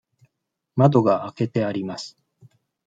[0.77, 2.17] 窓が開けてあります。